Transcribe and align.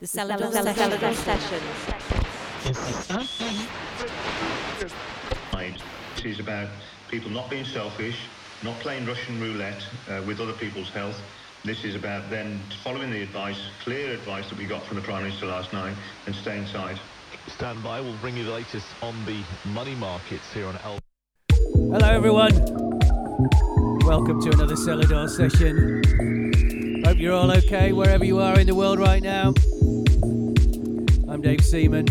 The 0.00 0.06
Selador 0.06 1.14
Sessions. 1.14 1.62
It 6.18 6.24
is 6.26 6.40
about 6.40 6.68
people 7.08 7.30
not 7.30 7.48
being 7.48 7.64
selfish, 7.64 8.18
not 8.64 8.74
playing 8.80 9.06
Russian 9.06 9.40
roulette 9.40 9.86
uh, 10.10 10.20
with 10.26 10.40
other 10.40 10.52
people's 10.54 10.90
health. 10.90 11.20
This 11.64 11.84
is 11.84 11.94
about 11.94 12.28
then 12.28 12.60
following 12.82 13.12
the 13.12 13.22
advice, 13.22 13.60
clear 13.84 14.12
advice 14.12 14.48
that 14.48 14.58
we 14.58 14.66
got 14.66 14.84
from 14.84 14.96
the 14.96 15.02
Prime 15.02 15.22
Minister 15.22 15.46
last 15.46 15.72
night 15.72 15.94
and 16.26 16.34
stay 16.34 16.58
inside. 16.58 16.98
Stand 17.46 17.80
by, 17.84 18.00
we'll 18.00 18.16
bring 18.16 18.36
you 18.36 18.44
the 18.44 18.52
latest 18.52 18.86
on 19.00 19.14
the 19.26 19.44
money 19.66 19.94
markets 19.94 20.52
here 20.52 20.66
on 20.66 20.76
L. 20.82 20.98
Hello, 21.74 22.08
everyone. 22.08 22.52
Welcome 24.04 24.42
to 24.42 24.50
another 24.50 24.74
Selador 24.74 25.28
session. 25.28 26.02
Hope 27.04 27.18
you're 27.18 27.34
all 27.34 27.52
okay 27.52 27.92
wherever 27.92 28.24
you 28.24 28.40
are 28.40 28.58
in 28.58 28.66
the 28.66 28.74
world 28.74 28.98
right 28.98 29.22
now. 29.22 29.54
Dave 31.44 31.62
Seaman, 31.62 32.08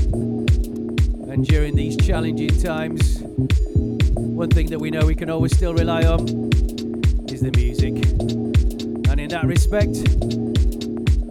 and 1.28 1.44
during 1.48 1.76
these 1.76 1.98
challenging 1.98 2.55
times, 2.62 3.18
one 4.14 4.52
thing 4.52 4.70
that 4.70 4.78
we 4.78 4.91
know 4.91 5.08
we 5.08 5.16
can 5.16 5.28
always 5.28 5.58
still 5.58 5.74
rely 5.74 6.04
on 6.04 6.22
is 7.32 7.41
the 7.41 7.52
music. 7.55 7.96
And 9.10 9.20
in 9.20 9.30
that 9.30 9.46
respect, 9.46 9.90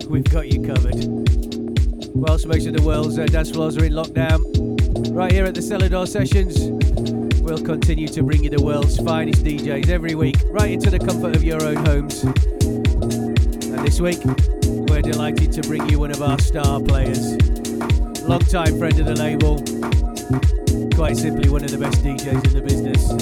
we've 0.09 0.25
got 0.25 0.53
you 0.53 0.67
covered. 0.67 1.07
Whilst 2.13 2.45
most 2.49 2.67
of 2.67 2.75
the 2.75 2.83
world's 2.83 3.21
uh, 3.21 3.27
dance 3.27 3.53
floors 3.53 3.77
are 3.77 3.85
in 3.85 3.93
lockdown, 3.93 4.43
right 5.15 5.31
here 5.31 5.45
at 5.45 5.55
the 5.55 5.61
Selador 5.61 6.09
Sessions, 6.09 6.59
we'll 7.41 7.65
continue 7.65 8.09
to 8.09 8.25
bring 8.25 8.43
you 8.43 8.51
the 8.51 8.61
world's 8.61 8.99
finest 8.99 9.45
DJs 9.45 9.91
every 9.91 10.17
week, 10.17 10.39
right 10.47 10.73
into 10.73 10.91
the 10.91 10.99
comfort 10.99 11.37
of 11.37 11.45
your 11.45 11.63
own 11.63 11.77
homes. 11.87 12.25
And 12.25 13.87
this 13.87 14.01
week, 14.01 14.19
we're 14.91 15.03
delighted 15.03 15.53
to 15.53 15.63
bring 15.63 15.89
you 15.89 16.01
one 16.01 16.11
of 16.11 16.21
our 16.21 16.41
star 16.41 16.81
players, 16.81 17.37
long-time 18.27 18.79
friend 18.79 18.99
of 19.01 19.07
the 19.07 19.15
label, 19.17 19.57
quite 20.95 21.17
simply 21.17 21.49
one 21.49 21.65
of 21.65 21.71
the 21.71 21.79
best 21.79 22.03
DJs 22.03 22.47
in 22.47 22.53
the 22.53 22.63
business. 22.63 23.13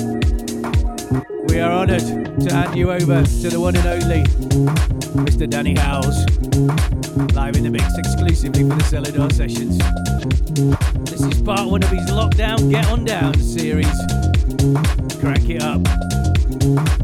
We 1.50 1.60
are 1.60 1.72
honoured 1.72 2.40
to 2.40 2.54
hand 2.54 2.76
you 2.76 2.92
over 2.92 3.22
to 3.22 3.48
the 3.48 3.58
one 3.58 3.76
and 3.76 3.86
only 3.86 4.22
Mr. 5.24 5.48
Danny 5.48 5.74
Howells, 5.74 6.24
live 7.34 7.56
in 7.56 7.64
the 7.64 7.70
mix 7.70 7.96
exclusively 7.96 8.62
for 8.62 8.76
the 8.76 8.84
Selador 8.84 9.32
Sessions. 9.32 9.78
This 11.10 11.22
is 11.22 11.42
part 11.42 11.68
one 11.68 11.82
of 11.82 11.90
his 11.90 12.10
Lockdown 12.10 12.70
Get 12.70 12.86
On 12.88 13.04
Down 13.04 13.34
series. 13.34 13.88
Crank 15.18 15.48
it 15.48 15.62
up. 15.62 16.99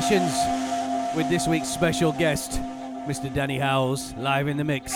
Sessions 0.00 0.32
with 1.14 1.28
this 1.28 1.46
week's 1.46 1.68
special 1.68 2.12
guest, 2.12 2.62
Mr. 3.06 3.30
Danny 3.30 3.58
Howells, 3.58 4.14
live 4.16 4.48
in 4.48 4.56
the 4.56 4.64
mix. 4.64 4.94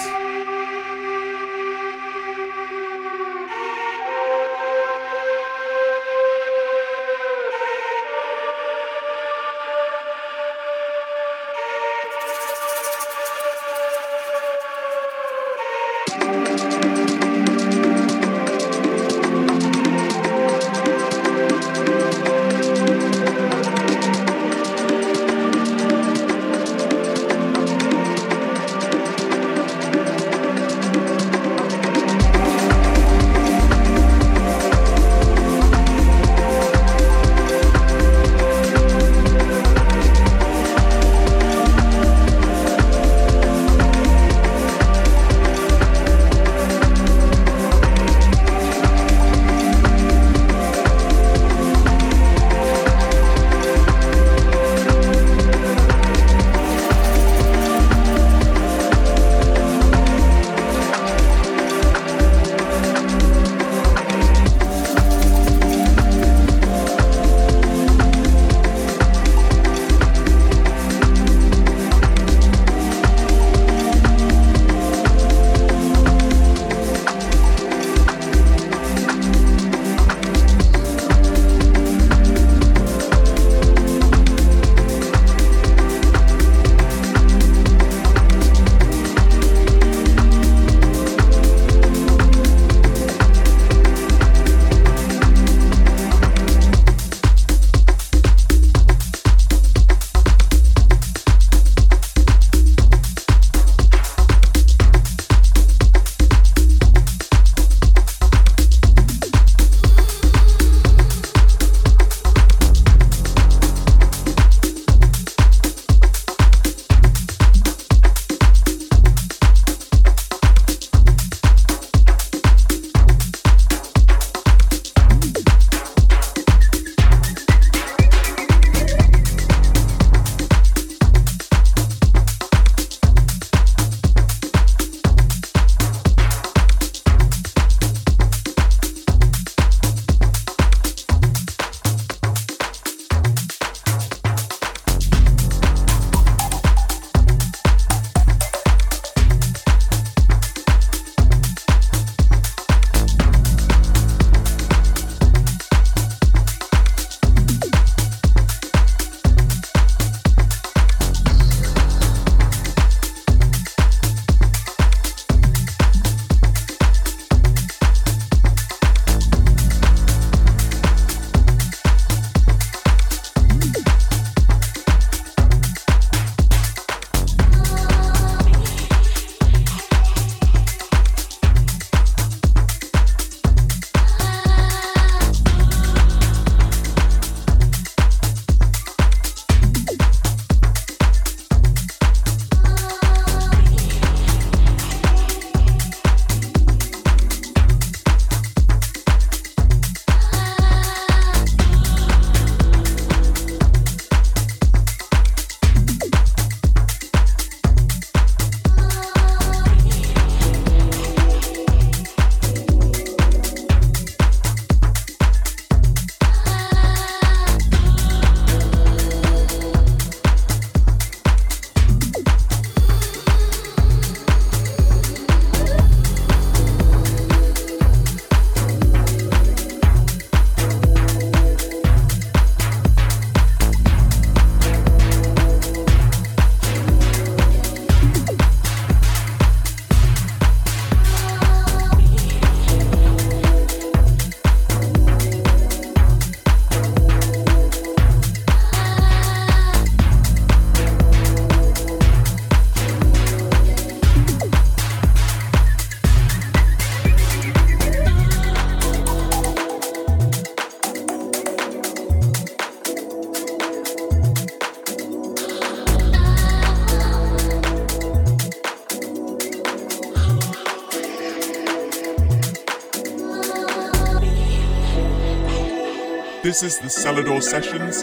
This 276.56 276.62
is 276.62 276.78
the 276.78 276.88
Selador 276.88 277.42
Sessions 277.42 278.02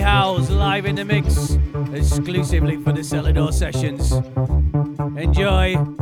Howells 0.00 0.50
live 0.50 0.86
in 0.86 0.96
the 0.96 1.04
mix, 1.04 1.58
exclusively 1.92 2.76
for 2.82 2.92
the 2.92 3.02
Selador 3.02 3.52
sessions. 3.52 4.12
Enjoy. 5.16 5.99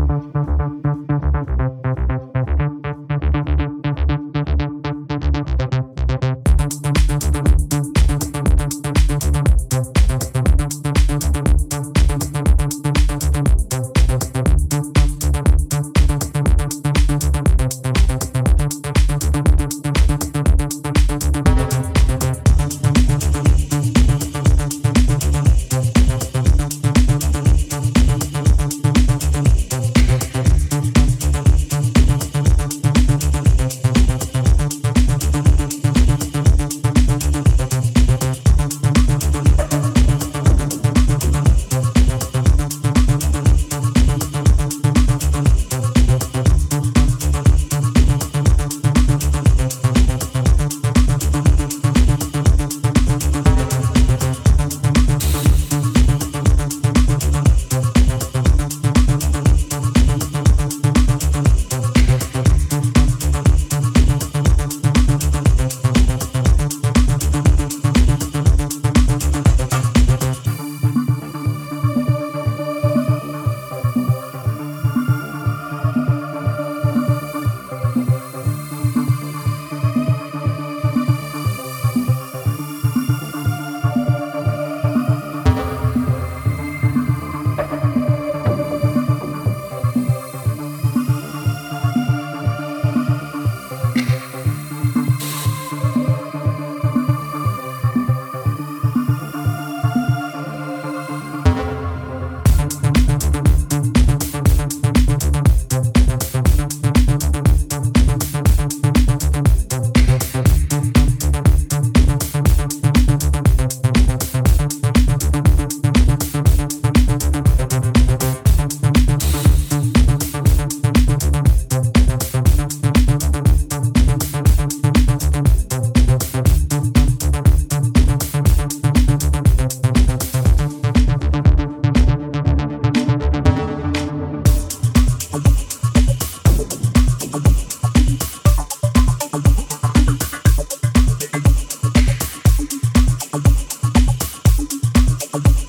Okay. 145.34 145.67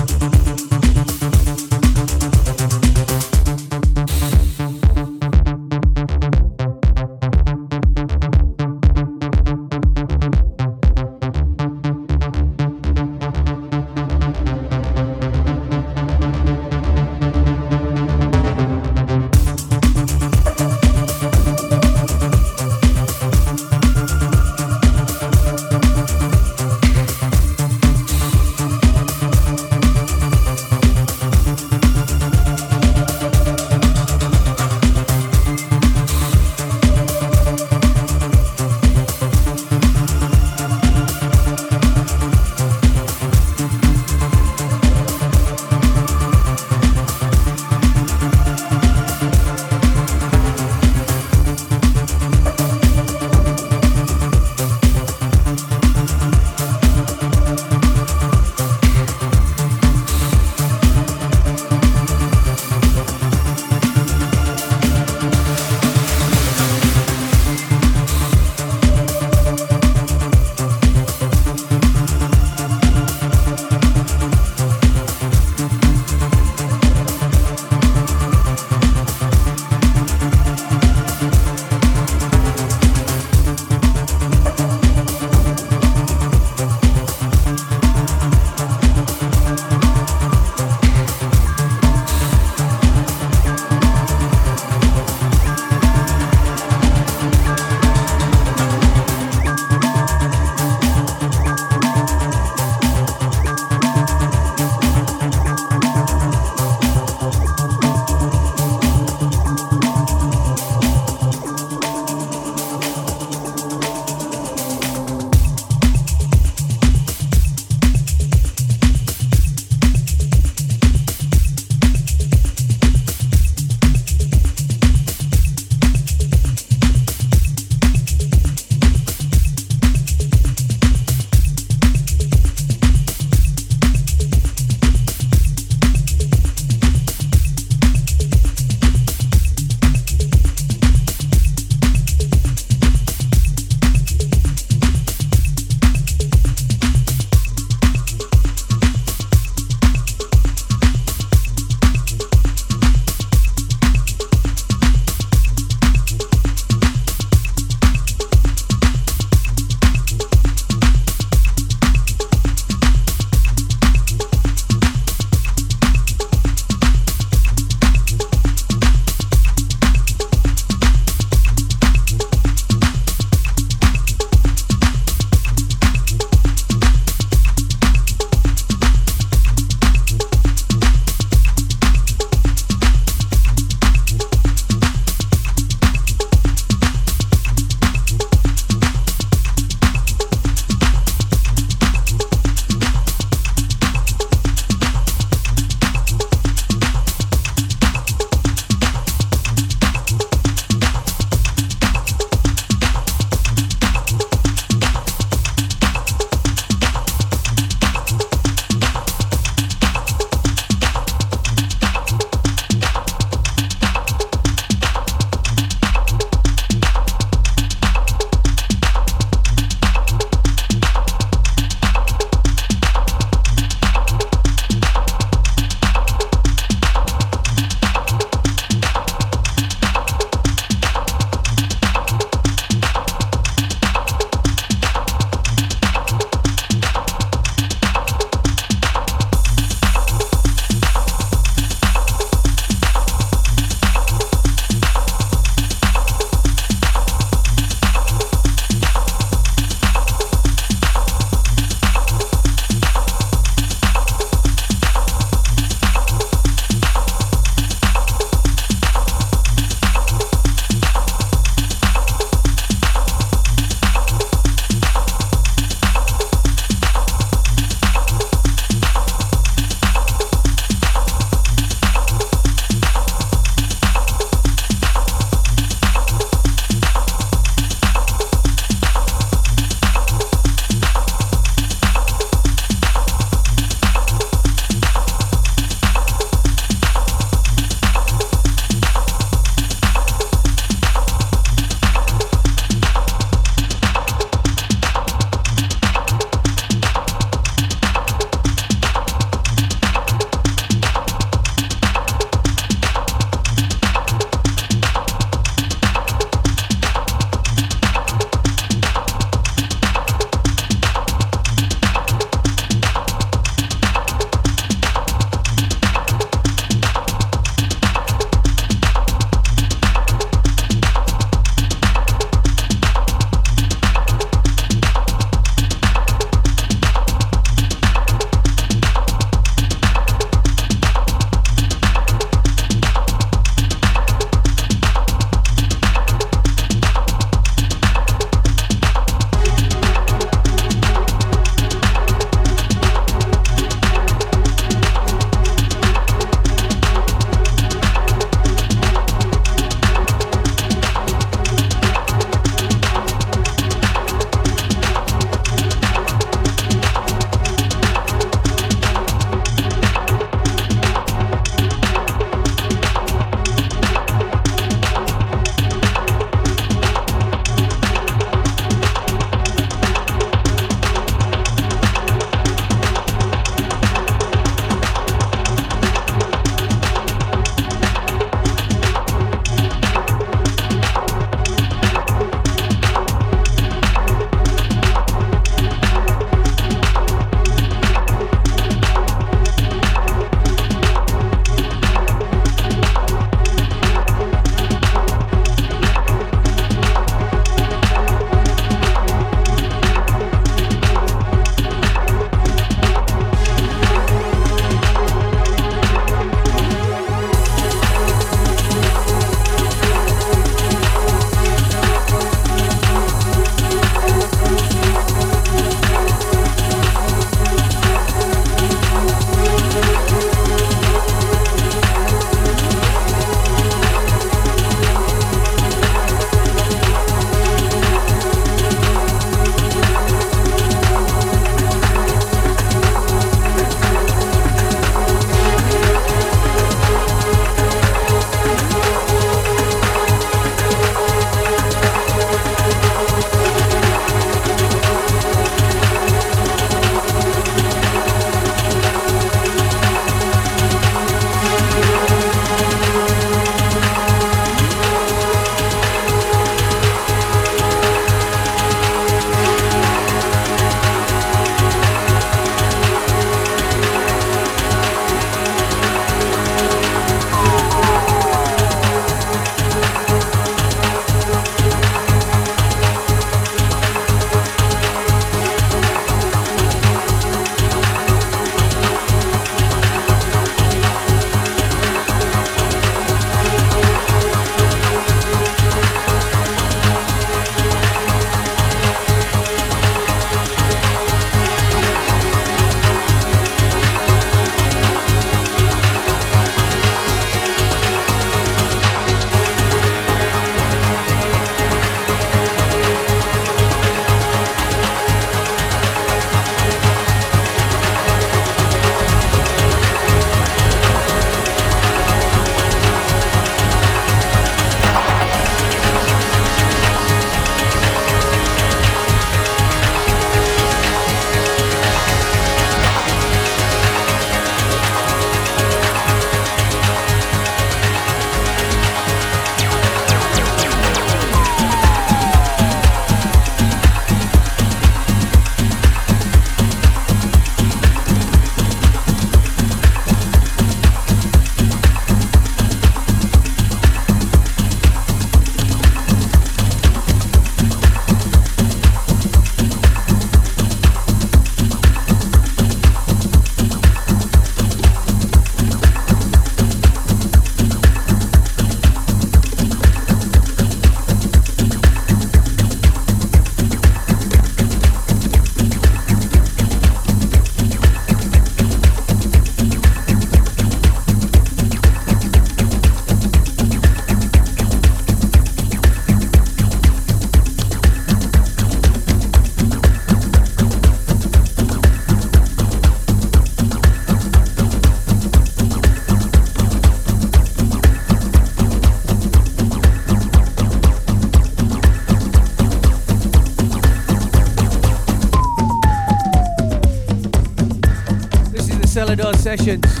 Sessions 599.56 600.00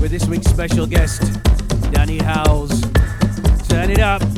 with 0.00 0.10
this 0.10 0.26
week's 0.26 0.46
special 0.46 0.86
guest, 0.86 1.22
Danny 1.90 2.18
Howells. 2.18 2.82
Turn 3.68 3.90
it 3.90 4.00
up. 4.00 4.37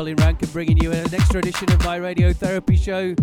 I'll 0.00 0.06
be 0.06 0.14
pulling 0.14 0.26
rank 0.26 0.42
and 0.42 0.52
bringing 0.54 0.78
you 0.78 0.92
an 0.92 1.14
extra 1.14 1.40
edition 1.40 1.70
of 1.70 1.84
my 1.84 1.98
radiotherapy 1.98 2.78
show. 2.78 3.14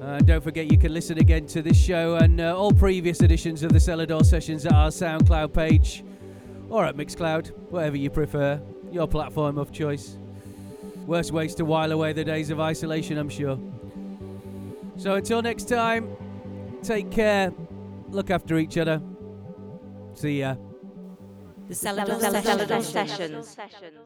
Uh, 0.00 0.18
don't 0.20 0.42
forget 0.42 0.72
you 0.72 0.78
can 0.78 0.94
listen 0.94 1.18
again 1.18 1.46
to 1.48 1.60
this 1.60 1.76
show 1.76 2.14
and 2.14 2.40
uh, 2.40 2.56
all 2.56 2.72
previous 2.72 3.20
editions 3.20 3.62
of 3.62 3.70
the 3.70 3.78
Selador 3.78 4.24
sessions 4.24 4.64
at 4.64 4.72
our 4.72 4.88
SoundCloud 4.88 5.52
page 5.52 6.04
or 6.70 6.86
at 6.86 6.96
Mixcloud, 6.96 7.48
whatever 7.68 7.98
you 7.98 8.08
prefer, 8.08 8.62
your 8.90 9.06
platform 9.06 9.58
of 9.58 9.70
choice. 9.72 10.16
Worst 11.06 11.32
ways 11.32 11.54
to 11.56 11.66
while 11.66 11.92
away 11.92 12.14
the 12.14 12.24
days 12.24 12.48
of 12.48 12.58
isolation, 12.58 13.18
I'm 13.18 13.28
sure. 13.28 13.60
So 14.96 15.16
until 15.16 15.42
next 15.42 15.68
time, 15.68 16.16
take 16.82 17.10
care, 17.10 17.52
look 18.08 18.30
after 18.30 18.56
each 18.56 18.78
other. 18.78 19.02
See 20.14 20.40
ya. 20.40 20.54
The 21.68 21.74
Selador, 21.74 22.18
Selador, 22.18 22.42
Selador 22.42 22.82
Sessions. 22.82 23.48
Sessions. 23.48 24.01